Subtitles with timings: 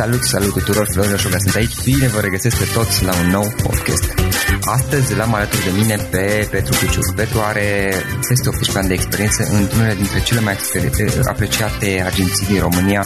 [0.00, 3.52] Salut, salut tuturor, Florin Roșoga sunt aici, bine vă regăsesc pe toți la un nou
[3.62, 4.14] podcast.
[4.60, 7.14] Astăzi l-am alături de mine pe Petru Cuciuc.
[7.14, 7.94] Petru are
[8.28, 10.56] peste 18 ani de experiență în unele dintre cele mai
[11.24, 13.02] apreciate agenții din România,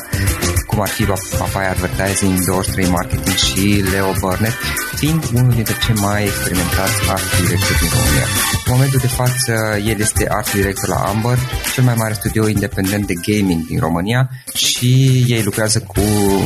[0.66, 1.04] cum ar fi
[1.38, 4.56] Papaya Advertising, 23 Marketing și Leo Burnett,
[4.94, 8.26] fiind unul dintre cei mai experimentați art directori din România.
[8.74, 9.52] În momentul de față,
[9.86, 11.38] el este art director la Amber,
[11.74, 16.00] cel mai mare studio independent de gaming din România și ei lucrează cu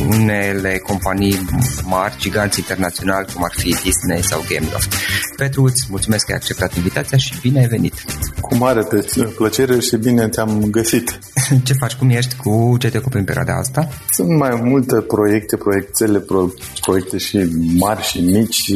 [0.09, 1.45] unele companii
[1.85, 4.93] mari, giganți internaționali, cum ar fi Disney sau Gameloft.
[5.35, 7.93] Petru, îți mulțumesc că ai acceptat invitația și bine ai venit!
[8.41, 8.87] Cu mare
[9.35, 11.19] plăcere și bine te-am găsit!
[11.65, 11.95] Ce faci?
[11.95, 12.35] Cum ești?
[12.35, 13.87] Cu ce te ocupi în perioada asta?
[14.11, 16.47] Sunt mai multe proiecte, proiectele, pro,
[16.81, 17.37] proiecte și
[17.77, 18.71] mari și mici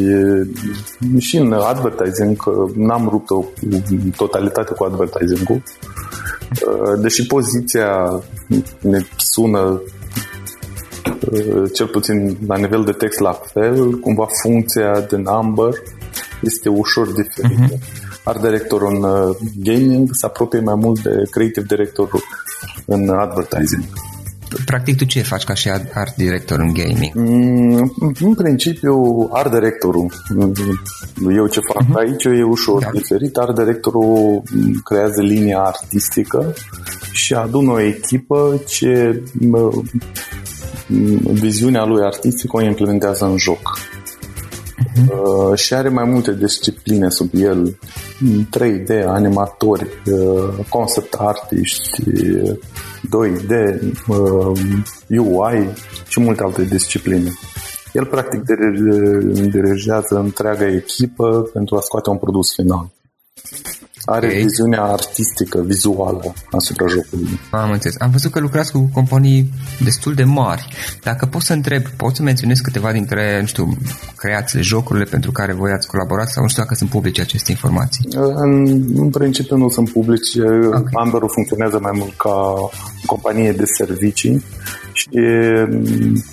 [1.19, 3.07] și în advertising, că n-am
[3.71, 5.63] rupt-o totalitate cu advertising-ul.
[7.01, 8.21] Deși poziția
[8.79, 9.81] ne sună
[11.73, 15.73] cel puțin la nivel de text la fel, cumva funcția de number
[16.41, 17.75] este ușor diferită.
[17.75, 18.01] Uh-huh.
[18.23, 22.09] Art director în uh, gaming se apropie mai mult de creative director
[22.85, 23.83] în advertising.
[24.65, 27.13] Practic tu ce faci ca și art director în gaming?
[27.13, 30.11] Mm, în principiu, art directorul.
[31.35, 31.99] Eu ce fac uh-huh.
[31.99, 32.89] aici e ușor da.
[32.93, 33.37] diferit.
[33.37, 34.41] Art directorul
[34.83, 36.53] creează linia artistică
[37.11, 39.23] și adună o echipă ce
[41.33, 43.77] viziunea lui artistică o implementează în joc.
[44.95, 47.77] Uh, și are mai multe discipline sub el
[48.49, 52.03] 3D, animatori, uh, concept artiști
[53.09, 54.59] 2D, uh,
[55.17, 55.73] UI
[56.07, 57.31] și multe alte discipline.
[57.93, 58.41] El practic
[59.49, 62.91] dirigează întreaga echipă pentru a scoate un produs final.
[64.05, 64.41] Are okay.
[64.41, 67.39] viziunea artistică, vizuală asupra jocului.
[67.51, 67.95] Am înțeles.
[67.99, 69.49] Am văzut că lucrați cu companii
[69.83, 70.67] destul de mari.
[71.03, 73.77] Dacă pot să întreb, poți să menționez câteva dintre, nu știu,
[74.15, 78.07] creațiile, jocurile pentru care voi ați colaborat sau nu știu dacă sunt publice aceste informații?
[78.15, 80.41] În, în principiu nu sunt publice.
[80.67, 80.83] Okay.
[80.93, 82.55] Amberul funcționează mai mult ca
[83.05, 84.43] companie de servicii
[84.93, 85.09] și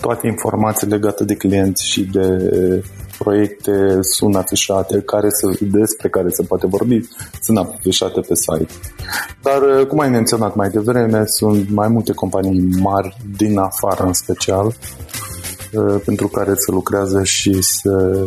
[0.01, 2.53] toate informații legate de clienți și de
[3.23, 7.09] proiecte sunt afișate, care se, despre care se poate vorbi,
[7.43, 8.73] sunt afișate pe site.
[9.43, 14.13] Dar, uh, cum ai menționat mai devreme, sunt mai multe companii mari din afară în
[14.13, 18.27] special, uh, pentru care se lucrează și se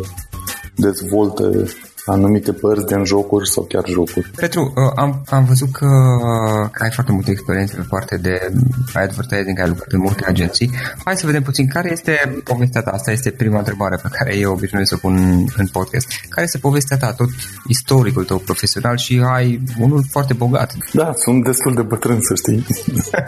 [0.76, 1.64] dezvoltă
[2.04, 4.30] anumite părți din jocuri sau chiar jocuri.
[4.36, 5.86] Petru, uh, am, am văzut că
[6.82, 8.52] ai foarte multe experiențe pe partea de
[8.94, 10.70] advertising, ai lucrat în multe agenții.
[11.04, 12.90] Hai să vedem puțin care este povestea ta.
[12.90, 16.06] Asta este prima întrebare pe care eu obișnuiesc să o pun în podcast.
[16.28, 17.28] Care este povestea ta, tot
[17.68, 20.74] istoricul tău profesional și ai unul foarte bogat?
[20.92, 22.66] Da, sunt destul de bătrân, să știi.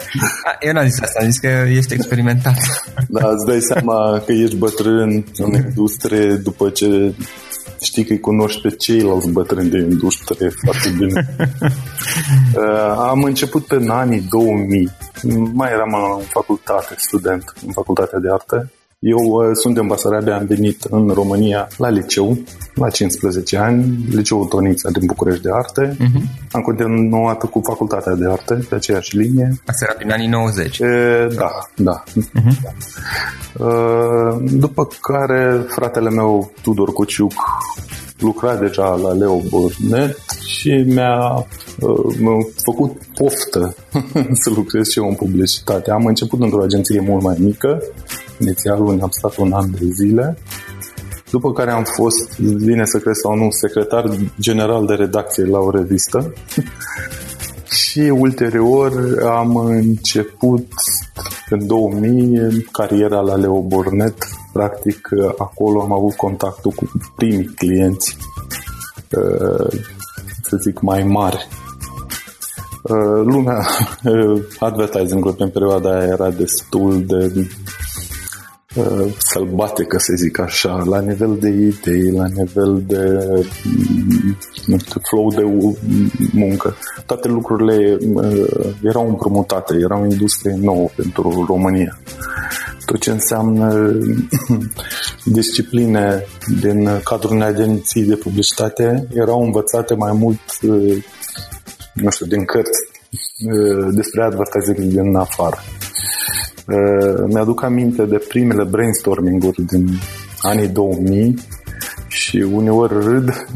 [0.67, 2.57] eu n-am zis asta, am zis că ești experimentat.
[3.07, 7.13] da, îți dai seama că ești bătrân în industrie după ce
[7.79, 11.35] știi că îi cunoști pe ceilalți bătrâni de industrie foarte bine.
[12.57, 14.89] uh, am început pe în anii 2000.
[15.53, 20.45] Mai eram în facultate, student în facultatea de arte eu uh, sunt din Basarabia, am
[20.45, 22.37] venit în România la liceu,
[22.73, 25.95] la 15 ani, liceul Tonița din București de Arte.
[25.95, 26.51] Uh-huh.
[26.51, 29.61] Am continuat cu facultatea de arte, pe aceeași linie.
[29.65, 30.79] Asta era prin anii 90?
[30.79, 30.85] E,
[31.35, 32.03] da, da.
[32.03, 32.61] Uh-huh.
[32.63, 32.71] da.
[33.65, 37.33] Uh, după care fratele meu, Tudor Cuciuc,
[38.19, 41.45] lucra deja la Leo Burnett și mi-a,
[41.79, 43.75] uh, mi-a făcut poftă
[44.41, 45.91] să lucrez și eu în publicitate.
[45.91, 47.81] Am început într-o agenție mult mai mică,
[48.39, 50.37] inițial unde am stat un an de zile,
[51.31, 54.09] după care am fost, vine să crezi sau nu, secretar
[54.39, 56.33] general de redacție la o revistă
[57.79, 58.91] și ulterior
[59.25, 60.67] am început
[61.49, 64.15] în 2000 cariera la Leo Bornet.
[64.53, 68.17] Practic acolo am avut contactul cu primii clienți
[70.41, 71.47] să zic mai mari
[73.23, 73.67] lumea
[74.59, 77.45] advertising în perioada aia era destul de uh,
[79.17, 83.19] sălbatică, să zic așa, la nivel de idei, la nivel de
[84.65, 85.43] nu știu, flow de
[86.31, 86.75] muncă.
[87.05, 91.99] Toate lucrurile uh, erau împrumutate, era o industrie nouă pentru România.
[92.85, 93.95] Tot ce înseamnă
[95.39, 96.25] discipline
[96.61, 101.03] din cadrul unei agenții de publicitate erau învățate mai mult uh,
[101.93, 102.79] nu știu, din cărți
[103.45, 105.57] uh, despre advertising din afară.
[106.67, 109.89] Uh, mi-aduc aminte de primele brainstorming-uri din
[110.41, 111.35] anii 2000
[112.07, 113.47] și uneori râd,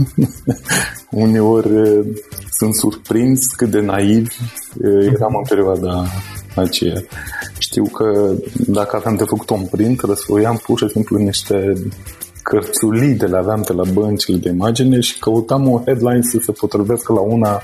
[1.25, 2.05] uneori uh,
[2.51, 4.27] sunt surprins cât de naiv
[4.81, 6.05] uh, eram în perioada
[6.55, 7.01] aceea.
[7.57, 8.33] știu că
[8.67, 11.73] dacă aveam de făcut un print, răsfoiam pur și simplu niște
[12.43, 16.51] cărțulii de le aveam de la băncile de imagine și căutam un headline să se
[16.51, 17.61] potrivească la una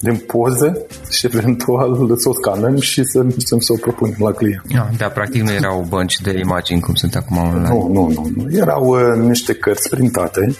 [0.00, 4.62] din poze și eventual să o scanăm și să mergem să o propunem la client.
[4.74, 7.68] Da, da, practic nu erau bănci de imagini cum sunt acum online.
[7.68, 8.30] Nu, nu, nu.
[8.34, 8.56] nu.
[8.56, 10.54] Erau uh, niște cărți printate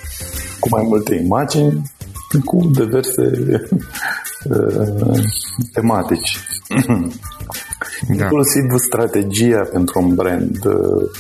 [0.59, 1.83] cu mai multe imagini
[2.45, 3.23] cu diverse
[4.51, 5.21] uh,
[5.73, 6.39] tematici.
[8.09, 8.15] Da.
[8.15, 11.11] Inclusiv strategia pentru un brand uh,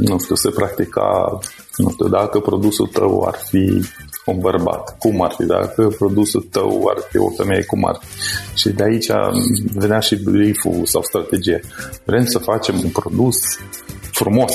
[0.00, 1.38] nu știu, se practica,
[1.76, 3.82] nu știu, dacă produsul tău ar fi
[4.28, 8.06] un bărbat, cum ar fi, dacă produsul tău ar fi o femeie, cum ar fi.
[8.58, 9.06] Și de aici
[9.74, 11.60] venea și brief sau strategie.
[12.04, 13.36] Vrem să facem un produs
[14.12, 14.52] frumos,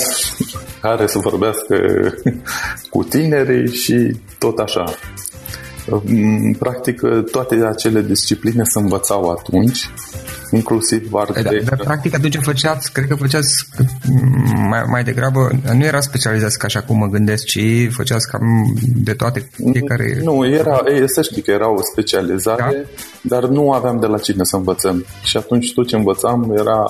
[0.82, 1.78] care să vorbească
[2.92, 4.84] cu tinerii și tot așa.
[6.60, 9.90] Practic, toate acele discipline se învățau atunci
[10.54, 11.42] inclusiv arte.
[11.42, 13.68] Dar, dar practic atunci făceați, cred că făceați
[14.70, 17.60] mai, mai degrabă, nu era specializați ca așa cum mă gândesc, ci
[17.90, 18.44] făceați cam
[18.96, 20.20] de toate fiecare...
[20.24, 22.88] Nu, era, e, să știi că era o specializare,
[23.22, 23.38] da?
[23.38, 25.06] dar nu aveam de la cine să învățăm.
[25.24, 26.86] Și atunci tot ce învățam era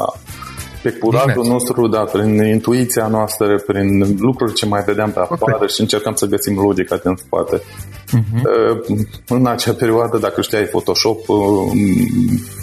[0.83, 5.67] pe curatul nostru, da, prin intuiția noastră, prin lucruri ce mai vedeam pe afară okay.
[5.67, 7.57] și încercam să găsim logica din spate.
[7.57, 8.41] Uh-huh.
[9.27, 11.37] În acea perioadă, dacă știai Photoshop, uh,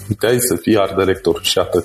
[0.06, 1.84] puteai să fii art director și atât.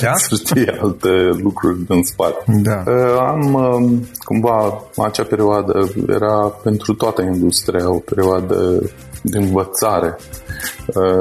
[0.00, 0.14] Da?
[0.28, 1.08] să știi alte
[1.42, 2.44] lucruri din spate.
[2.46, 2.82] Da.
[2.86, 8.82] Uh, am cumva acea perioadă era pentru toată industria o perioadă
[9.22, 10.16] de învățare.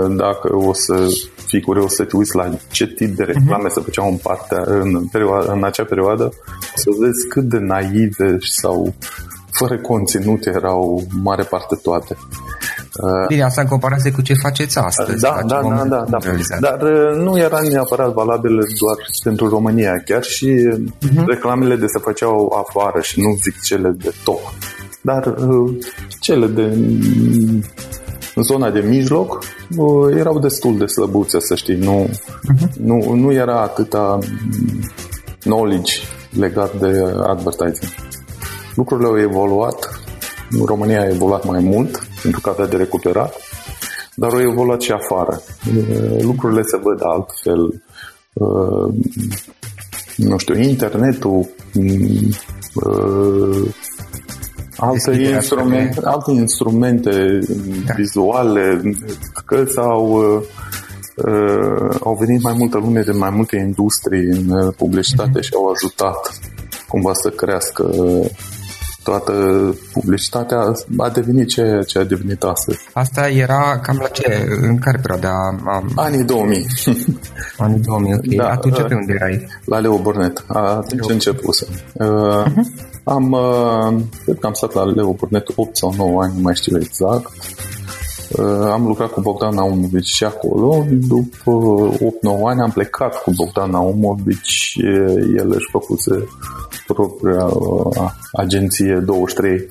[0.09, 1.07] Dacă o să
[1.47, 3.73] fii curios să te uiți la ce tip de reclame uh-huh.
[3.73, 6.31] se făceau în, partea, în, perioada, în acea perioadă,
[6.75, 8.93] să vezi cât de naive sau
[9.51, 12.17] fără conținut erau mare parte toate.
[13.27, 15.21] Bine, asta în comparație cu ce faceți astăzi.
[15.21, 16.19] Da, da, da, da, da.
[16.59, 21.25] Dar uh, nu era neapărat valabil doar pentru România, chiar și uh-huh.
[21.25, 24.53] reclamele de se făceau afară și nu zic cele de top.
[25.01, 25.77] Dar uh,
[26.19, 26.77] cele de
[28.37, 29.43] în zona de mijloc
[29.77, 31.75] uh, erau destul de slăbuțe, să știi.
[31.75, 32.73] Nu, uh-huh.
[32.83, 34.19] nu, nu era atâta
[35.39, 35.93] knowledge
[36.31, 37.91] legat de advertising.
[38.75, 40.01] Lucrurile au evoluat,
[40.65, 43.35] România a evoluat mai mult pentru că avea de recuperat,
[44.15, 45.41] dar au evoluat și afară.
[45.77, 47.83] Uh, lucrurile se văd altfel.
[48.33, 48.93] Uh,
[50.15, 51.49] nu știu, internetul
[54.77, 57.39] alte instrumente, alte instrumente
[57.85, 57.93] da.
[57.93, 58.81] vizuale,
[59.45, 60.03] că s-au
[61.15, 65.43] uh, au venit mai multă lume de mai multe industrii în uh, publicitate mm-hmm.
[65.43, 66.39] și au ajutat
[66.87, 67.91] cumva să crească
[69.09, 69.33] toată
[69.93, 72.79] publicitatea a devenit ce, ce a devenit astăzi.
[72.93, 74.47] Asta era cam la ce?
[74.61, 75.33] În care perioada?
[75.65, 75.91] Am...
[75.95, 76.65] Anii 2000.
[77.57, 78.25] Anii 2000, ok.
[78.35, 79.47] Da, Atunci pe unde erai?
[79.65, 80.43] La Leo Burnett.
[80.47, 81.67] Atunci începusem.
[81.93, 82.96] Uh, uh-huh.
[83.07, 86.55] Am, uh, cred că am stat la Leo Burnett 8 sau 9 ani, nu mai
[86.55, 87.31] știu exact.
[88.31, 90.85] Uh, am lucrat cu Bogdan Naumovic și acolo.
[90.89, 91.51] După
[91.95, 91.99] 8-9
[92.45, 94.41] ani am plecat cu Bogdan Naumovic.
[95.37, 96.27] El își făcuse
[96.87, 99.67] propria uh, agenție 23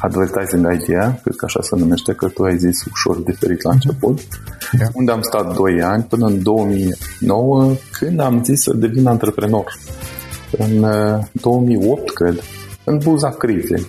[0.00, 4.18] Advertising Idea, cred că așa se numește, că tu ai zis ușor diferit la început,
[4.78, 4.90] yeah.
[4.94, 9.78] unde am stat 2 ani până în 2009, când am zis să devin antreprenor
[10.50, 10.86] în
[11.32, 12.42] 2008, uh, cred,
[12.84, 13.86] în buza crizei.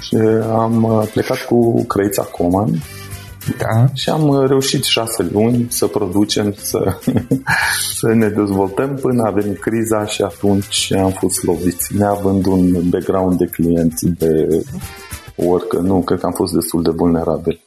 [0.00, 2.70] Și uh, am uh, plecat cu Crăița Coman
[3.58, 3.86] da.
[3.92, 6.96] și am reușit șase luni să producem, să,
[7.98, 13.38] să ne dezvoltăm până a venit criza și atunci am fost loviți, neavând un background
[13.38, 14.64] de clienți de
[15.36, 17.60] orică, nu, cred că am fost destul de vulnerabil.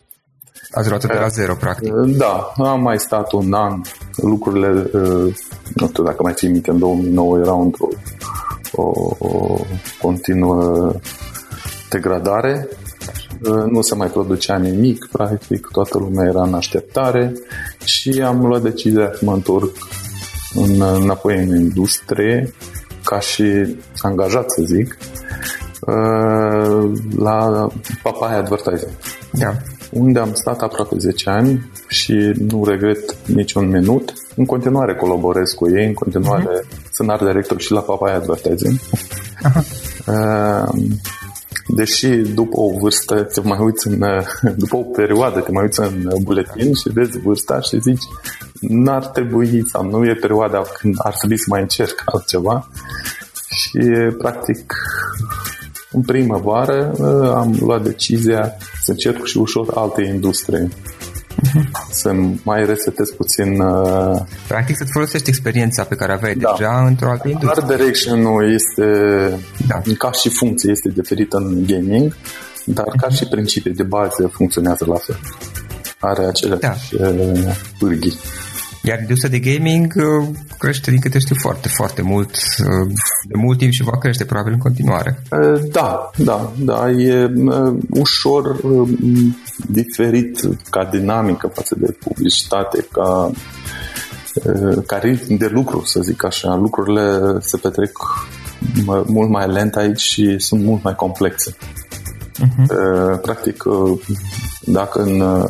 [0.72, 1.94] Ați luat de la zero, practic.
[1.94, 3.82] Da, am mai stat un an.
[4.16, 4.90] Lucrurile,
[5.75, 7.88] nu știu dacă mai ții minte, în 2009 erau într-o
[8.72, 9.58] o, o
[10.02, 10.94] continuă
[11.90, 12.68] degradare.
[13.70, 17.34] Nu se mai producea nimic, practic, toată lumea era în așteptare
[17.84, 19.76] și am luat decizia să mă întorc
[20.54, 22.54] în, înapoi în industrie
[23.04, 24.98] ca și angajat, să zic,
[27.18, 27.68] la
[28.04, 28.92] Papaya Advertising.
[29.32, 29.54] Da
[29.91, 34.13] unde am stat aproape 10 ani și nu regret niciun minut.
[34.36, 36.91] În continuare colaborez cu ei, în continuare uh-huh.
[36.91, 38.79] sunt art director și la Papaya Advertising.
[38.79, 39.88] Uh-huh.
[41.67, 44.03] Deși după o vârstă te mai uiți în,
[44.63, 48.03] după o perioadă te mai uiți în buletin și vezi vârsta și zici
[48.60, 52.67] n-ar trebui sau nu e perioada când ar trebui să mai încerc altceva
[53.50, 53.79] și
[54.17, 54.74] practic
[55.91, 56.91] în primăvară
[57.36, 60.67] am luat decizia să încerc și ușor alte industrie.
[61.91, 63.62] să mai resetez puțin...
[63.62, 64.19] Uh...
[64.48, 66.53] Practic să-ți folosești experiența pe care aveai da.
[66.58, 67.63] deja într-o altă industrie.
[67.63, 68.86] Art direction este,
[69.67, 69.81] da.
[69.98, 72.15] ca și funcție, este diferită în gaming,
[72.65, 73.00] dar uh-huh.
[73.01, 73.15] ca mhm.
[73.15, 75.19] și principii de bază funcționează la fel.
[76.00, 77.08] Are aceleași da.
[77.08, 78.19] Uh, pârghii.
[78.89, 80.27] Iar industria de gaming uh,
[80.58, 82.91] crește, din câte știu, foarte, foarte mult, uh,
[83.27, 85.24] de mult timp și va crește probabil în continuare.
[85.31, 86.89] Uh, da, da, da.
[86.89, 87.31] E
[87.89, 88.62] ușor
[89.67, 93.31] diferit ca dinamică față de publicitate, ca
[94.86, 96.55] ca ritm de lucru, să zic așa.
[96.55, 97.98] Lucrurile se petrec
[99.05, 101.51] mult mai lent aici și sunt mult mai complexe.
[101.51, 103.22] Uh-huh.
[103.22, 103.63] Practic,
[104.62, 105.46] dacă în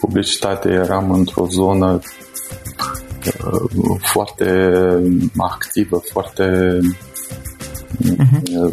[0.00, 2.17] publicitate eram într-o zonă Uh,
[4.00, 4.72] foarte
[5.36, 6.78] activă, foarte
[8.04, 8.72] uh-huh.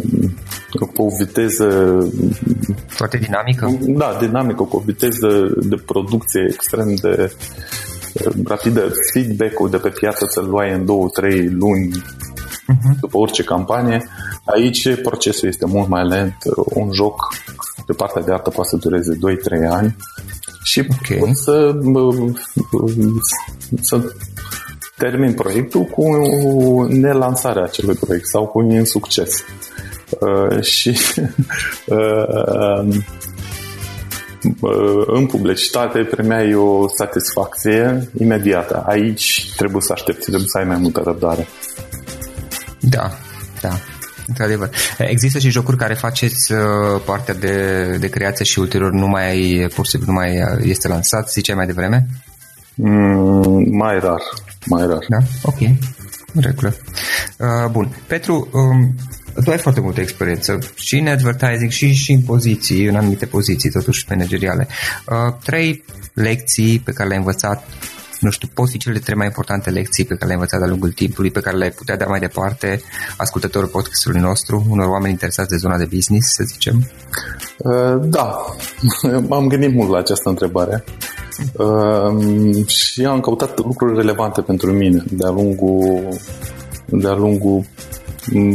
[0.94, 1.98] cu o viteză
[2.88, 3.78] foarte dinamică.
[3.82, 7.32] Da, dinamică, cu o viteză de producție extrem de
[8.14, 8.92] uh, rapidă.
[9.14, 13.00] Feedback-ul de pe piață să-l luai în două, trei luni uh-huh.
[13.00, 14.10] după orice campanie.
[14.46, 16.38] Aici procesul este mult mai lent.
[16.56, 17.16] Un joc
[17.86, 19.18] de partea de artă poate să dureze
[19.68, 19.96] 2-3 ani
[20.64, 21.18] și okay.
[21.18, 21.80] poți să,
[23.82, 24.14] să
[24.98, 26.06] termin proiectul cu
[26.84, 29.44] nelansarea acelui proiect sau cu un insucces.
[30.20, 30.90] Uh, și
[31.86, 32.88] uh,
[34.62, 38.84] uh, în publicitate primeai o satisfacție imediată.
[38.88, 41.48] Aici trebuie să aștepți, trebuie să ai mai multă răbdare.
[42.80, 43.12] Da,
[43.62, 43.70] da.
[44.28, 44.70] Într-adevăr.
[44.98, 46.60] Există și jocuri care faceți uh,
[47.06, 51.32] partea de, de creație și ulterior nu mai, pur și simplu, nu mai este lansat,
[51.32, 52.08] ziceai mai devreme?
[52.76, 54.22] Mm, mai rar
[54.66, 55.06] mai rar.
[55.10, 55.18] Da?
[55.42, 55.60] Ok.
[56.34, 56.76] În regulă.
[57.38, 57.96] Uh, bun.
[58.08, 58.96] Petru, um,
[59.44, 63.70] tu ai foarte multă experiență și în advertising și, și în poziții, în anumite poziții,
[63.70, 64.68] totuși manageriale.
[65.08, 67.64] Uh, trei lecții pe care le-ai învățat
[68.20, 70.92] nu știu, poți fi cele trei mai importante lecții pe care le-ai învățat de-a lungul
[70.92, 72.82] timpului, pe care le-ai putea da mai departe
[73.18, 76.90] ascultătorul podcastului nostru, unor oameni interesați de zona de business, să zicem?
[77.58, 78.36] Uh, da,
[79.30, 80.84] m-am gândit mult la această întrebare
[81.58, 86.08] uh, și am căutat lucruri relevante pentru mine de-a lungul,
[86.86, 87.66] de-a lungul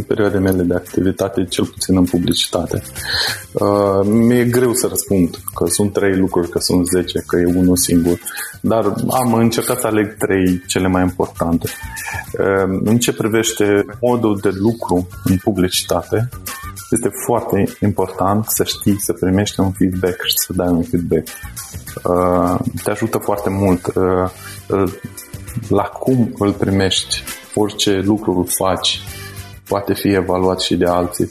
[0.07, 2.83] perioadei mele de activitate, cel puțin în publicitate.
[3.53, 7.77] Uh, mi-e greu să răspund că sunt trei lucruri, că sunt zece, că e unul
[7.77, 8.19] singur,
[8.61, 11.69] dar am încercat să aleg trei cele mai importante.
[12.39, 16.29] Uh, în ce privește modul de lucru în publicitate,
[16.91, 21.29] este foarte important să știi să primești un feedback și să dai un feedback.
[22.05, 24.31] Uh, te ajută foarte mult uh,
[24.69, 24.93] uh,
[25.69, 27.23] la cum îl primești,
[27.55, 29.01] orice lucru îl faci,
[29.69, 31.31] poate fi evaluat și de alții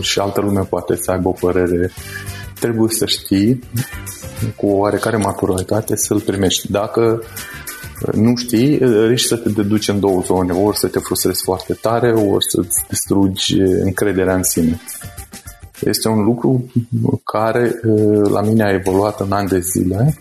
[0.00, 1.90] și altă lume poate să aibă o părere.
[2.60, 3.60] Trebuie să știi
[4.56, 6.72] cu oarecare maturitate să-l primești.
[6.72, 7.22] Dacă
[8.14, 8.78] nu știi,
[9.08, 12.84] riști să te deduci în două zone, ori să te frustrezi foarte tare, ori să-ți
[12.88, 14.80] distrugi încrederea în sine.
[15.80, 16.64] Este un lucru
[17.24, 17.80] care
[18.22, 20.14] la mine a evoluat în ani de zile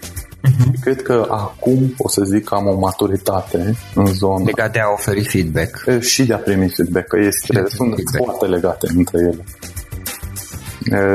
[0.44, 0.82] Uh-huh.
[0.82, 4.44] Cred că acum o să zic că am o maturitate în zonă.
[4.46, 6.00] Legat de a oferi feedback.
[6.00, 8.24] Și de a primi feedback, că este, sunt feedback.
[8.24, 9.44] foarte legate între ele.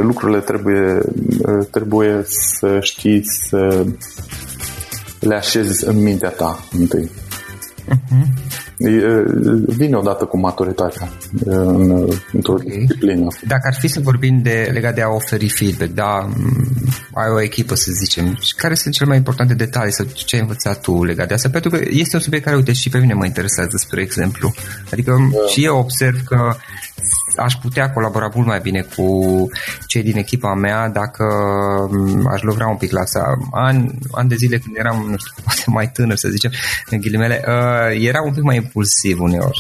[0.03, 1.01] Lucrurile trebuie,
[1.71, 3.85] trebuie să știi să
[5.25, 7.11] le așezi în mintea ta întâi.
[7.89, 8.55] Uh-huh
[9.67, 11.09] vine odată cu maturitatea
[11.45, 12.77] în, într-o okay.
[12.79, 13.27] disciplină.
[13.47, 16.29] Dacă ar fi să vorbim de legat de a oferi feedback, da,
[17.15, 20.81] ai o echipă să zicem, care sunt cele mai importante detalii sau ce ai învățat
[20.81, 21.49] tu legat de asta?
[21.49, 24.55] Pentru că este un subiect care, uite, și pe mine mă interesează, spre exemplu.
[24.93, 25.47] Adică da.
[25.47, 26.55] și eu observ că
[27.37, 29.07] aș putea colabora mult mai bine cu
[29.87, 31.25] cei din echipa mea dacă
[32.33, 33.37] aș lucra un pic la asta.
[33.53, 36.51] An, an de zile când eram, nu știu, poate mai tânăr să zicem,
[36.91, 39.59] în ghilimele, uh, era un pic mai impulsiv uneori.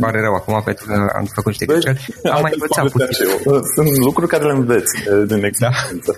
[0.00, 2.06] Pare rău acum pentru că am făcut niște greșeli.
[2.32, 3.26] Am mai învățat puțin.
[3.74, 5.46] Sunt lucruri care le înveți uh, din da.
[5.46, 6.16] experiență.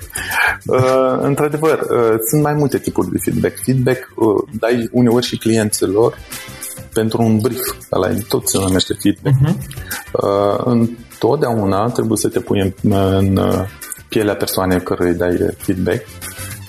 [0.64, 0.75] Da.
[0.75, 3.57] Uh, într-adevăr, uh, sunt mai multe tipuri de feedback.
[3.64, 6.19] Feedback uh, dai uneori și clienților
[6.94, 7.60] pentru un brief,
[7.92, 9.34] ăla tot se numește feedback.
[9.34, 9.56] Uh-huh.
[10.12, 13.62] Uh, întotdeauna trebuie să te pui în, în uh,
[14.08, 16.04] pielea persoanei cărui îi dai feedback.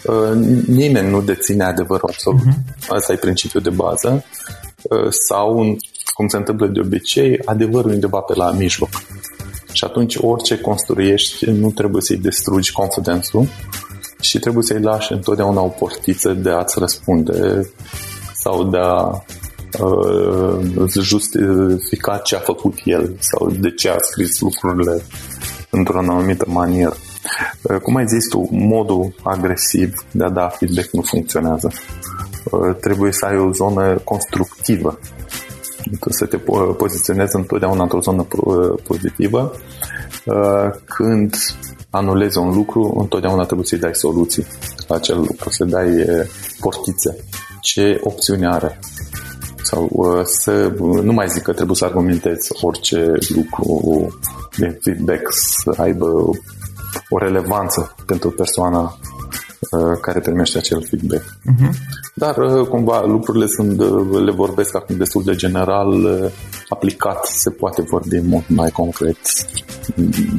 [0.03, 0.31] Uh,
[0.67, 2.39] nimeni nu deține adevărul absolut.
[2.39, 2.87] Uh-huh.
[2.87, 4.25] Asta e principiul de bază.
[4.81, 5.77] Uh, sau,
[6.13, 8.89] cum se întâmplă de obicei, adevărul undeva pe la mijloc.
[9.71, 13.47] Și atunci orice construiești nu trebuie să-i destrugi confidențul
[14.19, 17.69] și trebuie să-i lași întotdeauna o portiță de a-ți răspunde
[18.33, 19.23] sau de a
[19.79, 25.01] uh, justifica ce a făcut el sau de ce a scris lucrurile
[25.69, 26.95] într-o anumită manieră.
[27.81, 31.71] cum ai zis tu, modul agresiv de a da feedback nu funcționează.
[32.79, 34.99] Trebuie să ai o zonă constructivă
[36.09, 36.37] să te
[36.77, 38.27] poziționezi întotdeauna într-o zonă
[38.83, 39.51] pozitivă.
[40.85, 41.35] Când
[41.89, 44.45] anulezi un lucru, întotdeauna trebuie să-i dai soluții
[44.87, 46.05] la acel lucru, să dai
[46.59, 47.15] portițe.
[47.61, 48.79] Ce opțiune are?
[49.65, 54.07] Sau să nu mai zic că trebuie să argumentezi orice lucru
[54.57, 56.05] de feedback să aibă
[57.09, 58.97] o relevanță pentru persoana
[60.01, 61.23] care primește acel feedback.
[61.23, 61.69] Uh-huh.
[62.13, 62.35] Dar
[62.69, 63.77] cumva lucrurile sunt,
[64.23, 66.31] le vorbesc acum destul de general,
[66.69, 69.17] aplicat se poate vorbi mult mai concret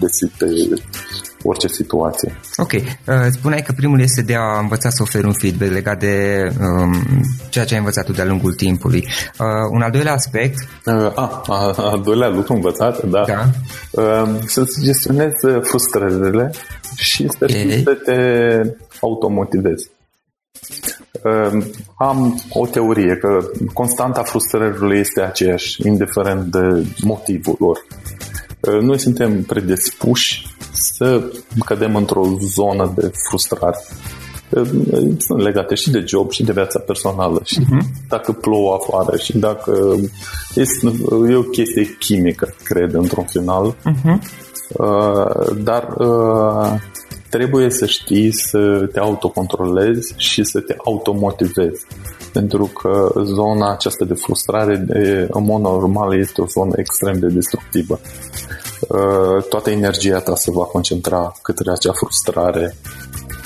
[0.00, 0.06] de
[0.38, 0.46] pe
[1.46, 2.40] orice situație.
[2.56, 2.72] Ok.
[2.72, 2.82] Uh,
[3.30, 6.94] spuneai că primul este de a învăța să oferi un feedback legat de um,
[7.48, 9.04] ceea ce ai învățat tu de-a lungul timpului.
[9.38, 10.68] Uh, un al doilea aspect...
[10.84, 13.24] Uh, a, a, al doilea lucru învățat, da.
[13.26, 13.44] da.
[13.90, 16.50] Uh, să-ți gestionezi frustrările
[16.96, 17.82] și să okay.
[17.84, 18.20] să te
[19.00, 19.90] automotivezi.
[21.24, 21.64] Uh,
[21.98, 23.38] am o teorie că
[23.72, 27.78] constanta frustrărilor este aceeași, indiferent de motivul lor.
[28.66, 31.32] Uh, noi suntem predispuși să
[31.64, 33.76] cădem într-o zonă de frustrare.
[35.18, 38.08] Sunt legate și de job și de viața personală și uh-huh.
[38.08, 39.94] dacă plouă afară și dacă
[40.54, 40.92] este,
[41.28, 43.76] e o chestie chimică, cred, într-un final.
[43.76, 44.18] Uh-huh.
[45.62, 46.80] Dar uh,
[47.30, 51.86] trebuie să știi să te autocontrolezi și să te automotivezi.
[52.32, 57.26] Pentru că zona aceasta de frustrare, de, în mod normal, este o zonă extrem de
[57.26, 58.00] destructivă.
[58.88, 62.76] Uh, toată energia ta se va concentra către acea frustrare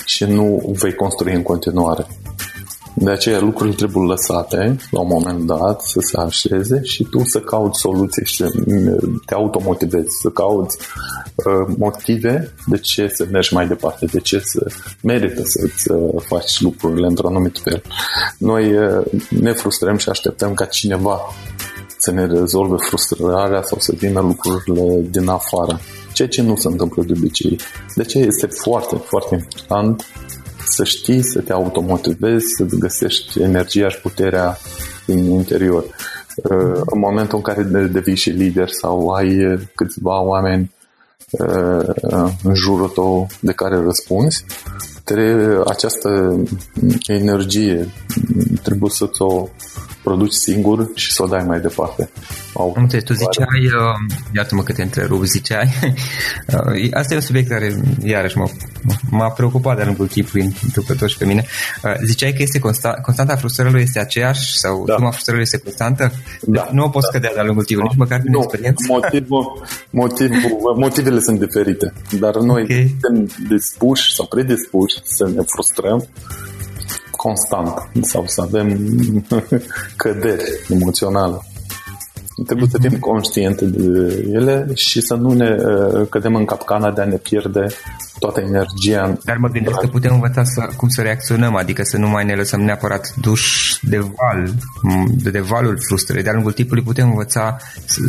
[0.05, 2.07] și nu vei construi în continuare.
[2.93, 7.39] De aceea lucrurile trebuie lăsate la un moment dat să se așeze și tu să
[7.39, 8.51] cauți soluții și să
[9.25, 10.77] te automotivezi, să cauți
[11.35, 14.71] uh, motive de ce să mergi mai departe, de ce să
[15.03, 17.81] merită să-ți uh, faci lucrurile într-un anumit fel.
[18.37, 21.19] Noi uh, ne frustrăm și așteptăm ca cineva
[21.97, 25.79] să ne rezolve frustrarea sau să vină lucrurile din afară.
[26.13, 27.59] Ceea ce nu se întâmplă de obicei.
[27.95, 30.05] De ce este foarte, foarte important
[30.71, 34.57] să știi, să te automotivezi, să găsești energia și puterea
[35.05, 35.83] din interior.
[36.35, 40.71] Uh, în momentul în care devii și lider sau ai câțiva oameni
[41.31, 44.45] uh, în jurul tău de care răspunzi,
[45.11, 46.39] trebuie, această
[47.07, 47.87] energie
[48.61, 49.47] trebuie să ți-o
[50.03, 52.09] produci singur și să o dai mai departe.
[52.53, 55.73] Am înțeles, tu ziceai, uh, iartă-mă că te întrerup, ziceai,
[56.53, 58.49] uh, asta e un subiect care iarăși m-a,
[59.09, 60.55] m-a preocupat de-a lungul timpului
[60.87, 61.45] pe toți și pe mine.
[61.83, 64.95] Uh, ziceai că este consta, constanta frustrărilor este aceeași sau da.
[64.95, 66.11] suma frustrărilor este constantă?
[66.41, 66.69] Da.
[66.71, 67.11] Nu o poți da.
[67.11, 68.85] cădea de-a lungul timpului, nici măcar din experiență?
[68.87, 72.95] Motivul, motivul, motivele sunt diferite, dar noi okay.
[73.01, 76.07] suntem dispuși sau predispuși să ne frustrăm
[77.11, 78.67] constant sau să avem
[80.01, 81.41] căderi emoționale.
[82.45, 87.01] Trebuie să fim conștiente de ele și să nu ne uh, cădem în capcana de
[87.01, 87.65] a ne pierde
[88.19, 89.17] toată energia.
[89.23, 92.35] Dar mă gândesc că putem învăța să, cum să reacționăm, adică să nu mai ne
[92.35, 94.53] lăsăm neapărat duși de val,
[95.23, 96.23] de, de valul frustrării.
[96.23, 97.99] De-a lungul timpului putem învăța să,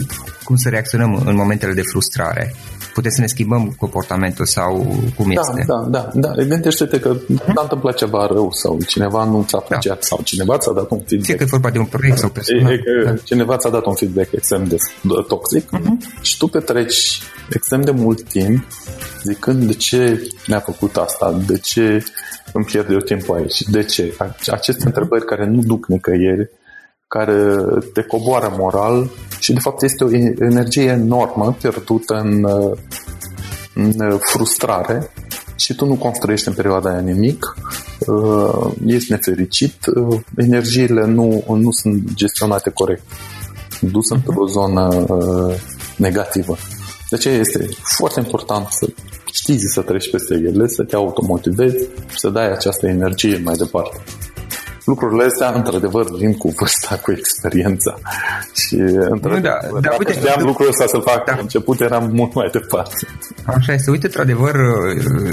[0.45, 2.55] cum să reacționăm în momentele de frustrare
[2.95, 4.73] putem să ne schimbăm comportamentul sau
[5.17, 5.65] cum da, este.
[5.67, 6.43] Da, da, da.
[6.43, 7.55] Gândește-te că uh-huh.
[7.55, 10.01] s-a întâmplat ceva rău sau cineva nu ți-a apreciat da.
[10.01, 11.25] sau cineva ți-a dat un feedback.
[11.25, 12.73] Fie că e vorba de un proiect sau personal.
[12.73, 13.15] E, e, da.
[13.25, 14.77] Cineva ți-a dat un feedback extrem de
[15.29, 16.21] toxic uh-huh.
[16.21, 18.67] și tu petreci extrem de mult timp
[19.23, 22.05] zicând de ce mi-a făcut asta, de ce
[22.53, 24.17] îmi pierd eu timpul aici, de ce.
[24.51, 26.51] Aceste întrebări care nu duc nicăieri,
[27.18, 27.55] care
[27.92, 32.46] te coboară moral și de fapt este o energie enormă pierdută în,
[33.75, 35.11] în frustrare
[35.57, 37.57] și tu nu construiești în perioada aia nimic,
[37.98, 43.03] uh, ești nefericit, uh, energiile nu, nu sunt gestionate corect,
[43.81, 45.55] dus într-o zonă uh,
[45.96, 46.57] negativă.
[47.11, 48.87] De aceea este foarte important să
[49.33, 54.01] știi să treci peste ele, să te automotivezi, să dai această energie mai departe
[54.85, 57.99] lucrurile astea, într-adevăr, vin cu vârsta, cu experiența.
[58.55, 58.75] Și,
[59.14, 61.37] într-adevăr, da, da, uite, știam da, lucrul ăsta să fac da.
[61.40, 63.07] început, eram mult mai departe.
[63.45, 63.90] Așa este.
[63.90, 64.57] Uite, într-adevăr,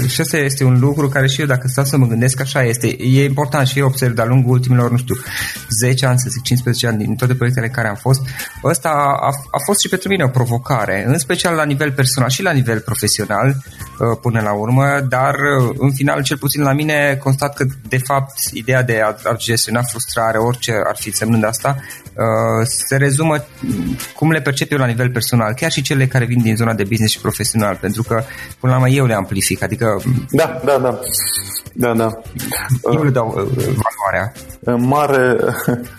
[0.08, 2.96] și asta este un lucru care și eu, dacă stau să mă gândesc, așa este.
[2.98, 5.14] E important și eu observ de-a lungul ultimilor, nu știu,
[5.80, 8.20] 10 ani, să zic 15 ani, din toate proiectele în care am fost,
[8.64, 8.88] ăsta
[9.20, 12.50] a, a fost și pentru mine o provocare, în special la nivel personal și la
[12.50, 17.54] nivel profesional, uh, până la urmă, dar uh, în final, cel puțin la mine, constat
[17.54, 22.96] că, de fapt, ideea de a gestiona frustrare, orice ar fi semnând asta, uh, se
[22.96, 23.44] rezumă
[24.14, 26.84] cum le percep eu la nivel personal, chiar și cele care vin din zona de
[26.84, 28.22] business și profesional, pentru că
[28.60, 30.02] până la urmă eu le amplific, adică...
[30.30, 31.00] Da, da, da.
[31.72, 32.20] Da, da.
[32.92, 34.32] Eu le dau uh, valoarea.
[34.60, 35.36] În mare,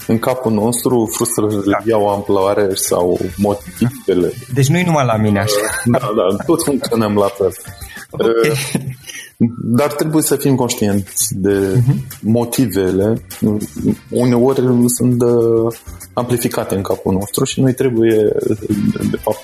[0.08, 1.84] în capul nostru, frustrările da.
[1.86, 4.34] iau amploare sau motivele.
[4.54, 5.82] Deci nu e numai la mine așa.
[5.86, 7.54] Da, da, toți funcționăm la fel.
[8.12, 8.52] Okay.
[9.64, 12.20] Dar trebuie să fim conștienți de uh-huh.
[12.22, 13.22] motivele.
[14.10, 15.74] Uneori sunt uh,
[16.14, 18.32] amplificate în capul nostru și noi trebuie,
[19.12, 19.40] de fapt,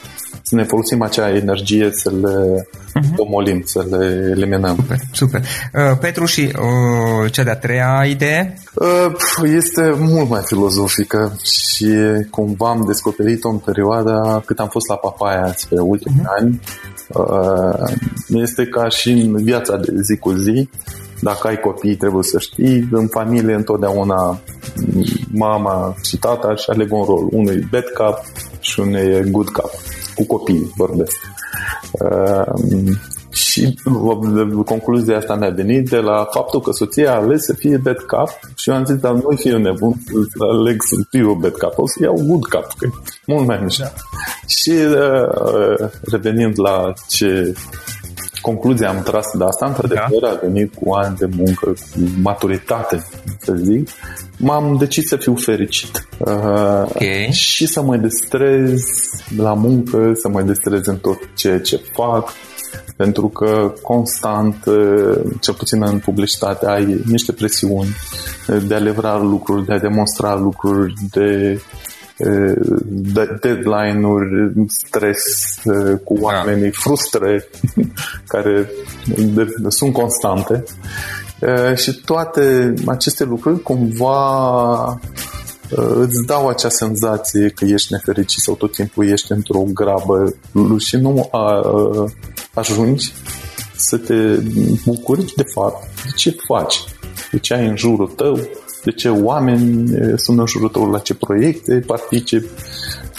[0.48, 2.68] să ne folosim acea energie să le
[3.00, 3.16] uh-huh.
[3.16, 4.76] omolim, să le eliminăm.
[4.76, 5.42] Super, super.
[5.42, 8.54] Uh, Petru, și uh, cea de-a treia idee?
[8.74, 9.12] Uh,
[9.44, 11.88] este mult mai filozofică și
[12.30, 16.40] cumva am descoperit-o în perioada cât am fost la Papaya pe ultimii uh-huh.
[16.40, 16.62] ani.
[17.08, 17.92] Uh,
[18.28, 20.70] este ca și în viața de zi cu zi.
[21.22, 22.88] Dacă ai copii, trebuie să știi.
[22.92, 24.40] În familie, întotdeauna
[25.32, 27.28] mama și tata și aleg un rol.
[27.32, 28.24] Unul e bad cap
[28.60, 29.70] și unul e good cap
[30.18, 31.16] cu copii vorbesc.
[31.92, 32.96] Uh,
[33.32, 33.80] și
[34.66, 38.30] concluzia asta mi-a venit de la faptul că soția a ales să fie bad cap
[38.56, 41.88] și eu am zis, dar nu fie nebun să aleg să fiu bad cap, o
[41.88, 42.90] să iau good cap, că e
[43.26, 43.84] mult mai mișto.
[44.48, 47.54] Și uh, revenind la ce
[48.42, 50.30] concluzia am tras de asta, într-adevăr, da.
[50.30, 53.06] a venit cu ani de muncă, cu maturitate,
[53.40, 53.90] să zic,
[54.38, 56.08] m-am decis să fiu fericit.
[56.18, 57.30] Uh, okay.
[57.32, 58.82] Și să mă destrez
[59.38, 62.30] la muncă, să mă destrez în tot ceea ce fac,
[62.96, 67.96] pentru că constant, uh, cel puțin în publicitate, ai niște presiuni
[68.68, 71.60] de a levra lucruri, de a demonstra lucruri, de
[73.42, 75.56] deadline-uri, stres
[76.04, 76.22] cu da.
[76.22, 77.50] oamenii, frustre
[78.28, 78.70] care
[79.68, 80.64] sunt constante.
[81.76, 85.00] Și toate aceste lucruri cumva
[85.96, 90.36] îți dau acea senzație că ești nefericit sau tot timpul ești într-o grabă.
[90.78, 91.30] Și nu
[92.54, 93.14] ajungi
[93.76, 94.38] să te
[94.86, 96.84] bucuri de fapt de ce faci,
[97.32, 98.40] de ce ai în jurul tău,
[98.88, 102.50] de ce oameni sunt în jurul tău, la ce proiecte particip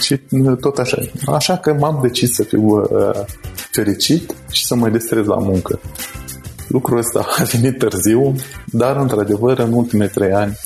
[0.00, 0.20] și
[0.60, 0.96] tot așa.
[1.26, 3.10] Așa că m-am decis să fiu uh,
[3.70, 5.80] fericit și să mă destrez la muncă.
[6.68, 8.34] Lucrul ăsta a venit târziu,
[8.66, 10.58] dar într-adevăr în ultimele trei ani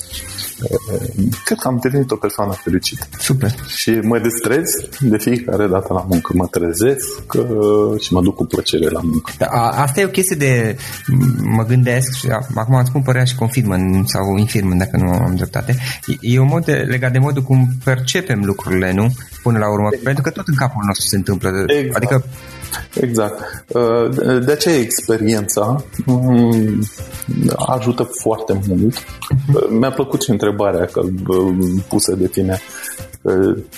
[1.44, 3.06] cred că am devenit o persoană fericită.
[3.18, 3.54] Super.
[3.66, 4.70] Și mă destrez
[5.00, 6.32] de fiecare dată la muncă.
[6.34, 7.32] Mă trezesc
[7.98, 9.32] și mă duc cu plăcere la muncă.
[9.38, 10.76] Da, asta e o chestie de...
[11.42, 15.76] Mă gândesc și acum îți spun părerea și confirmă sau infirmă dacă nu am dreptate.
[16.20, 19.14] E un mod de, legat de modul cum percepem lucrurile, nu?
[19.42, 19.86] Până la urmă.
[19.86, 20.04] Exact.
[20.04, 21.64] Pentru că tot în capul nostru se întâmplă.
[21.66, 21.96] Exact.
[21.96, 22.24] Adică
[22.94, 23.64] Exact.
[23.68, 26.78] Uh, de aceea experiența um,
[27.56, 28.94] ajută foarte mult.
[29.54, 31.54] Uh, mi-a plăcut și întrebarea că, uh,
[31.88, 32.60] pusă de tine.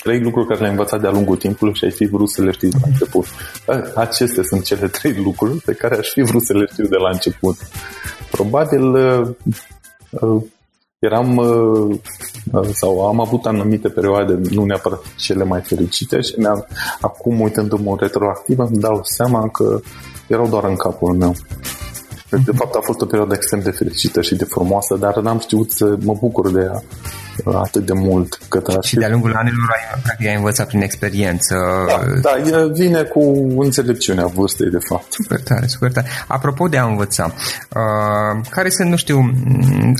[0.02, 2.68] Trei lucruri care le-ai învățat de-a lungul timpului și ai fi vrut să le știi
[2.68, 3.26] de la început.
[3.94, 7.09] Acestea sunt cele trei lucruri pe care aș fi vrut să le știu de la
[7.11, 7.57] început.
[8.30, 8.94] Probabil
[10.98, 11.98] eram uh, uh,
[12.72, 16.66] sau am avut anumite perioade nu neapărat cele mai fericite și mi-am,
[17.00, 19.80] acum uitându-mă retroactiv îmi dau seama că
[20.26, 21.35] erau doar în capul meu.
[22.44, 25.70] De fapt a fost o perioadă extrem de fericită și de frumoasă, dar n-am știut
[25.73, 26.83] să mă bucur de ea
[27.44, 28.38] atât de mult.
[28.49, 31.55] Cât și de-a lungul anilor ai, practic, ai învățat prin experiență.
[32.23, 33.20] Da, da, vine cu
[33.59, 35.12] înțelepciunea vârstei, de fapt.
[35.12, 36.07] Super tare, super tare.
[36.27, 39.31] Apropo de a învăța, uh, care sunt, nu știu,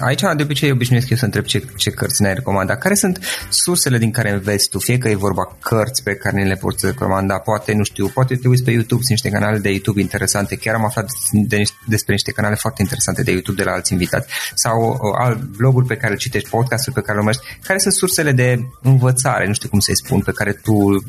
[0.07, 2.79] aici de obicei obișnuiesc eu să întreb ce, ce cărți ne-ai recomandat.
[2.79, 3.19] Care sunt
[3.49, 4.79] sursele din care înveți tu?
[4.79, 8.35] Fie că e vorba cărți pe care ne le poți recomanda, poate, nu știu, poate
[8.35, 10.57] te uiți pe YouTube, sunt niște canale de YouTube interesante.
[10.57, 14.29] Chiar am aflat de, despre niște canale foarte interesante de YouTube de la alți invitați
[14.55, 17.59] sau uh, alt bloguri pe care le citești, podcasturi pe care le urmărești.
[17.63, 21.05] Care sunt sursele de învățare, nu știu cum să-i spun, pe care tu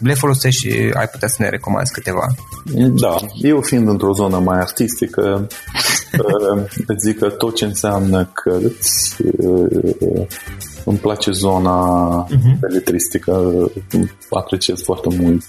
[0.00, 2.26] le folosești și ai putea să ne recomanzi câteva?
[2.74, 5.46] Da, eu fiind într-o zonă mai artistică,
[6.52, 6.62] uh,
[6.98, 10.26] zic că tot ce înseamnă cărți uh,
[10.84, 12.58] îmi place zona uh-huh.
[12.60, 13.52] beletristică,
[14.30, 15.44] apreciez foarte mult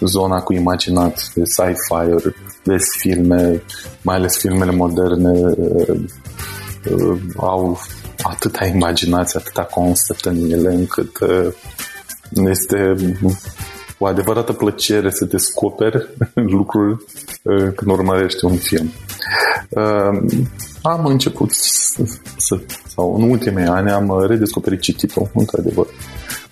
[0.00, 3.62] zona cu imaginație, sci-fi-uri, des filme,
[4.02, 5.54] mai ales filmele moderne
[7.36, 7.78] au
[8.22, 11.52] atâta imaginație, atâta concept în ele, încât uh,
[12.30, 12.94] este
[13.98, 16.08] o adevărată plăcere să descoperi
[16.56, 17.04] lucruri
[17.42, 18.90] uh, când urmărești un film.
[20.82, 21.50] Uh, am început
[22.36, 22.60] să,
[22.94, 25.86] sau în ultimii ani am redescoperit cititul, într-adevăr.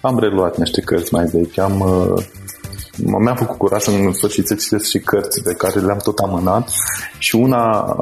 [0.01, 1.85] Am reluat niște cărți mai vechi, am
[2.97, 6.71] mi-a făcut curaj în sfârșit să citesc și cărți pe care le-am tot amânat
[7.19, 7.97] și una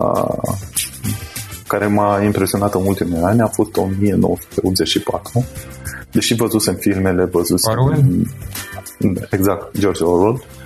[1.67, 5.45] care m-a impresionat în ultimii ani a fost 1984.
[6.13, 7.73] Deși văzusem filmele, văzusem...
[7.79, 8.27] Orwell?
[9.31, 10.33] Exact, George Orwell.
[10.33, 10.63] Uh,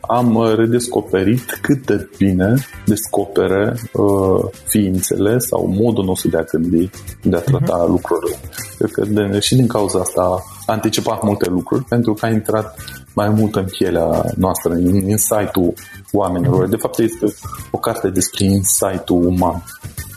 [0.00, 2.54] am redescoperit cât de bine
[2.86, 6.90] descopere uh, ființele sau modul nostru de a gândi,
[7.22, 7.88] de a trata uh-huh.
[7.88, 8.36] lucrurile.
[8.78, 10.22] Cred că de, și din cauza asta
[10.66, 12.74] a anticipat multe lucruri pentru că a intrat
[13.14, 15.74] mai mult în pielea noastră, în insight-ul
[16.12, 16.68] oamenilor.
[16.68, 17.26] De fapt, este
[17.70, 19.62] o carte despre insight-ul uman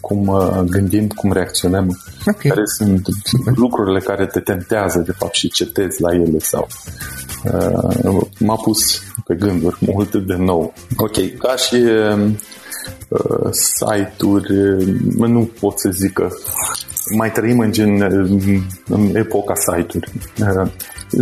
[0.01, 2.49] cum uh, gândim, cum reacționăm, okay.
[2.49, 3.07] care sunt
[3.55, 6.67] lucrurile care te tentează, de fapt, și cetezi la ele sau
[7.43, 10.73] uh, m-a pus pe gânduri mult de nou.
[10.97, 12.31] Ok, ca și uh,
[13.51, 16.27] site-uri, uh, nu pot să zic că
[17.17, 18.01] mai trăim în, gen,
[18.88, 20.12] în epoca site-uri.
[20.41, 20.71] Uh,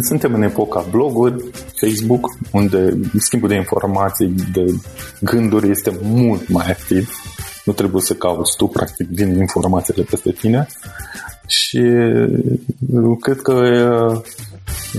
[0.01, 1.43] suntem în epoca bloguri,
[1.81, 4.73] Facebook, unde schimbul de informații, de
[5.19, 7.09] gânduri este mult mai activ.
[7.67, 10.67] Nu trebuie să cauți tu, practic, din informațiile peste tine.
[11.47, 11.83] Și
[12.93, 13.53] uh, cred că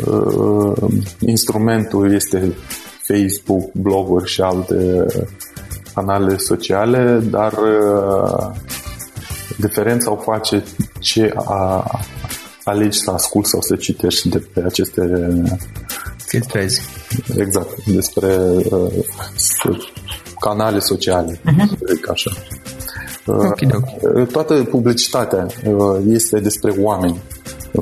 [0.06, 2.54] uh, instrumentul este
[3.06, 5.06] Facebook, bloguri și alte
[5.94, 8.56] canale sociale, dar uh,
[9.56, 10.62] diferența o face
[11.00, 11.90] ce a,
[12.64, 15.28] alegi să asculti sau să citești de pe aceste
[16.26, 16.80] filtrezi.
[17.36, 18.36] Exact, despre
[18.70, 18.92] uh,
[20.40, 22.10] canale sociale, uh-huh.
[22.10, 22.30] așa.
[23.28, 24.26] Okay, okay.
[24.26, 27.22] Toată publicitatea uh, este despre oameni.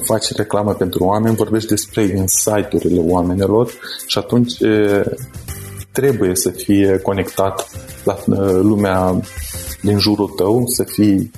[0.05, 3.71] Faci reclamă pentru oameni, vorbești despre insight-urile oamenilor
[4.07, 5.01] și atunci uh,
[5.93, 7.71] trebuie să fie conectat
[8.05, 9.21] la uh, lumea
[9.83, 11.31] din jurul tău, să fii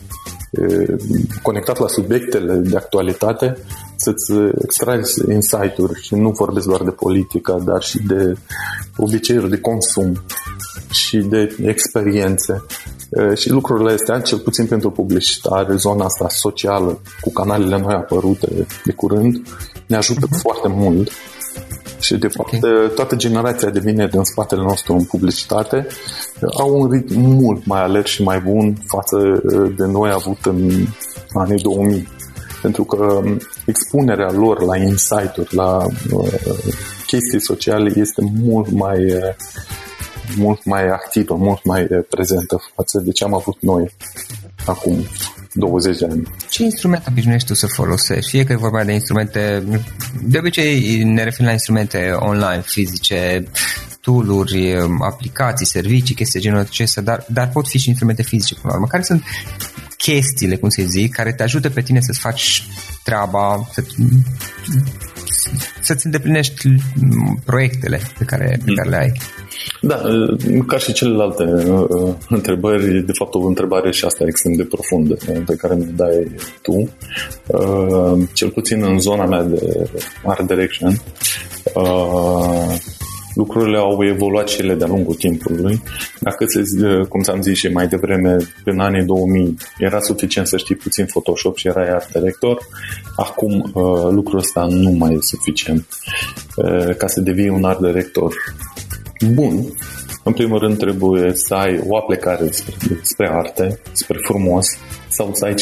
[1.42, 3.56] conectat la subiectele de actualitate,
[3.96, 8.36] să-ți extragi insight-uri și nu vorbesc doar de politică, dar și de
[8.96, 10.22] obiceiuri de consum
[10.90, 12.64] și de experiențe.
[13.34, 18.92] Și lucrurile astea, cel puțin pentru publicitate, zona asta socială, cu canalele noi apărute de
[18.92, 19.42] curând,
[19.86, 20.40] ne ajută uh-huh.
[20.40, 21.10] foarte mult
[22.00, 22.90] și de fapt okay.
[22.94, 25.86] toată generația de vine din spatele nostru în publicitate
[26.58, 29.42] au un ritm mult mai alert și mai bun față
[29.76, 30.86] de noi avut în
[31.34, 32.08] anii 2000.
[32.62, 33.22] Pentru că
[33.66, 36.32] expunerea lor la insight-uri, la uh,
[37.06, 39.22] chestii sociale este mult mai uh,
[40.36, 43.90] mult mai activă, mult mai prezentă față de ce am avut noi
[44.66, 45.06] acum
[45.52, 46.22] 20 de ani.
[46.50, 48.30] Ce instrument obișnuiești tu să folosești?
[48.30, 49.62] Fie că e vorba de instrumente,
[50.22, 53.44] de obicei ne referim la instrumente online, fizice,
[54.00, 58.74] tooluri, aplicații, servicii, chestii genul acesta, dar, dar pot fi și instrumente fizice până la
[58.74, 58.86] urmă.
[58.86, 59.22] Care sunt
[59.96, 62.66] chestiile, cum să zic, care te ajută pe tine să-ți faci
[63.04, 63.84] treaba, să,
[65.80, 66.68] să-ți îndeplinești
[67.44, 69.12] proiectele pe care, pe care le ai?
[69.80, 70.00] Da,
[70.66, 75.42] ca și celelalte uh, întrebări, de fapt o întrebare și asta extrem de profundă uh,
[75.46, 76.30] pe care mi dai
[76.62, 76.90] tu.
[77.46, 79.90] Uh, cel puțin în zona mea de
[80.24, 81.02] art direction,
[83.34, 85.82] lucrurile au evoluat și ele de-a lungul timpului.
[86.20, 86.62] Dacă, se,
[87.08, 91.56] cum ți-am zis și mai devreme, în anii 2000 era suficient să știi puțin Photoshop
[91.56, 92.58] și erai art director,
[93.16, 93.70] acum
[94.10, 95.86] lucrul ăsta nu mai e suficient.
[96.96, 98.34] Ca să devii un art director
[99.26, 99.74] bun,
[100.22, 104.66] în primul rând trebuie să ai o aplicare spre, spre arte, spre frumos,
[105.08, 105.54] sau să ai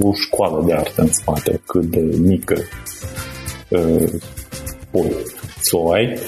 [0.00, 2.56] o școală de artă în spate, cât de mică
[3.68, 4.12] uh,
[4.90, 6.18] poți să o ai.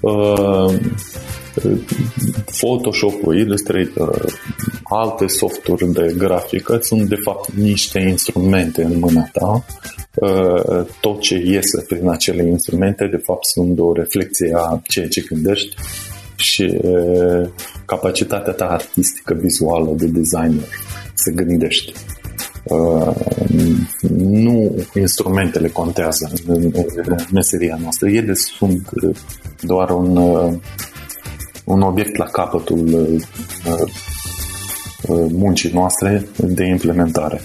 [0.00, 0.74] Uh,
[2.58, 4.24] Photoshop-ul, Illustrator,
[4.84, 9.64] alte softuri de grafică sunt de fapt niște instrumente în mâna ta.
[10.14, 15.24] Uh, tot ce iese prin acele instrumente de fapt sunt o reflexie a ceea ce
[15.28, 15.76] gândești
[16.36, 16.80] și
[17.84, 20.68] capacitatea ta artistică, vizuală, de designer,
[21.14, 21.92] să gândești.
[22.64, 23.14] Uh,
[24.08, 26.72] nu instrumentele contează în,
[27.04, 28.08] în meseria noastră.
[28.08, 28.88] Ele sunt
[29.60, 30.16] doar un,
[31.64, 33.08] un obiect la capătul
[35.30, 37.40] muncii noastre de implementare.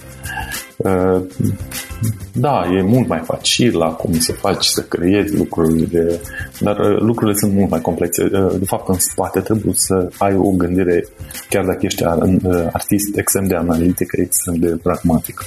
[2.34, 6.20] Da, e mult mai facil acum să faci, să creezi lucrurile,
[6.60, 8.24] dar uh, lucrurile sunt mult mai complexe.
[8.24, 11.06] Uh, de fapt, în spate trebuie să ai o gândire,
[11.50, 15.44] chiar dacă ești uh, artist extrem de analitică, extrem de pragmatic.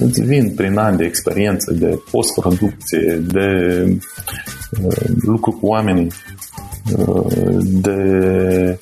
[0.00, 3.48] Îți vin prin ani de experiență, de postproducție, de
[5.20, 6.08] lucru cu oamenii,
[7.62, 8.78] de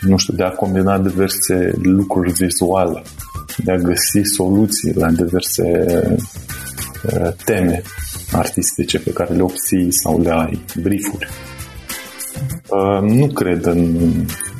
[0.00, 3.02] nu știu, de a combina diverse lucruri vizuale
[3.66, 5.84] de a găsi soluții la diverse
[7.04, 7.82] uh, teme
[8.32, 11.28] artistice pe care le obții sau le ai, briefuri.
[12.68, 14.10] Uh, nu cred în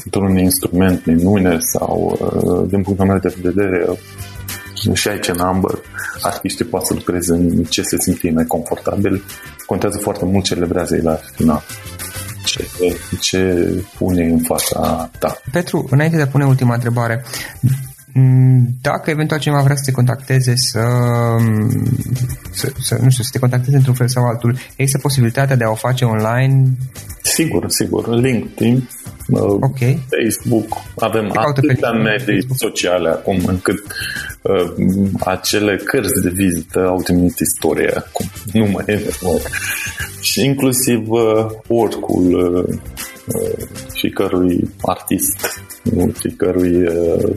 [0.04, 3.86] într-un instrument minune sau, uh, din punctul meu de vedere,
[4.92, 5.78] și aici în Amber,
[6.22, 9.22] artiștii pot să lucreze în ce se simte mai confortabil.
[9.66, 11.62] Contează foarte mult ce livrează ei la final.
[12.44, 12.68] Ce,
[13.20, 13.66] ce
[13.98, 15.40] pune în fața ta.
[15.52, 17.24] Petru, înainte de a pune ultima întrebare,
[18.80, 20.80] dacă eventual cineva vrea să te contacteze să,
[22.50, 25.70] să, să, nu știu, să te contacteze într-un fel sau altul, există posibilitatea de a
[25.70, 26.64] o face online?
[27.22, 28.08] Sigur, sigur.
[28.08, 28.88] LinkedIn,
[29.28, 30.06] uh, okay.
[30.24, 33.82] Facebook, avem atâtea medii sociale acum încât
[34.42, 34.72] uh,
[35.20, 38.26] acele cărți de vizită au devenit istorie acum.
[38.52, 39.00] Nu mai e
[40.20, 42.78] Și inclusiv uh, oricul uh, uh,
[43.88, 45.60] fiecărui artist,
[46.12, 47.36] fiecărui uh,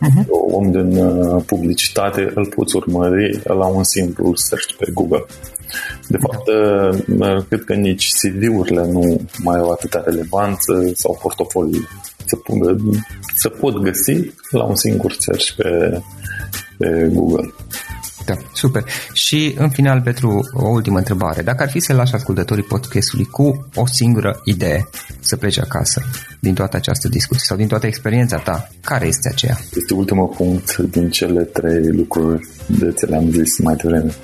[0.00, 0.26] uh-huh.
[0.28, 5.24] om din uh, publicitate, îl poți urmări la un simplu search pe Google.
[6.08, 11.88] De fapt, uh, cred că nici CV-urile nu mai au atâta relevanță sau portofolii
[12.26, 12.36] se,
[13.36, 16.00] se pot găsi la un singur search pe,
[16.78, 17.52] pe Google.
[18.30, 18.84] Da, super.
[19.12, 21.42] Și în final, Petru, o ultimă întrebare.
[21.42, 24.88] Dacă ar fi să lași ascultătorii podcastului cu o singură idee
[25.20, 26.02] să plece acasă
[26.40, 29.58] din toată această discuție sau din toată experiența ta, care este aceea?
[29.76, 34.14] Este ultimul punct din cele trei lucruri de ce le-am zis mai devreme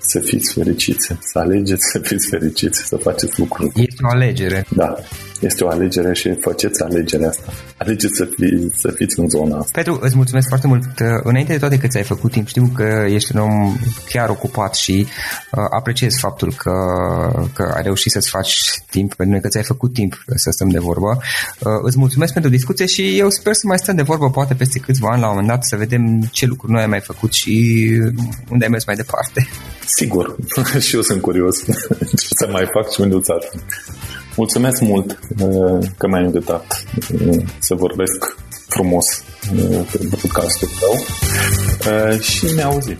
[0.00, 3.72] să fiți fericiți, să alegeți să fiți fericiți, să faceți lucruri.
[3.74, 4.64] Este o alegere.
[4.76, 4.94] Da,
[5.40, 7.52] este o alegere și faceți alegerea asta.
[7.76, 9.70] Alegeți să, fi, să fiți în zona asta.
[9.72, 10.84] Petru, îți mulțumesc foarte mult.
[11.22, 13.76] Înainte de toate că ți-ai făcut timp, știu că ești un om
[14.08, 15.06] chiar ocupat și
[15.52, 16.72] uh, apreciez faptul că,
[17.54, 18.58] că ai reușit să-ți faci
[18.90, 21.18] timp pentru noi, că ți-ai făcut timp să stăm de vorbă.
[21.58, 24.78] Uh, îți mulțumesc pentru discuție și eu sper să mai stăm de vorbă poate peste
[24.78, 27.84] câțiva ani la un moment dat să vedem ce lucruri noi ai mai făcut și
[28.50, 29.48] unde ai mers mai departe.
[29.86, 30.36] Sigur,
[30.86, 31.64] și eu sunt curios
[32.20, 33.20] ce să mai fac și unde o
[34.38, 38.36] Mulțumesc mult uh, că m-ai invitat uh, să vorbesc
[38.68, 39.04] frumos
[39.54, 40.94] uh, pe podcastul tău
[42.20, 42.96] și ne auzim.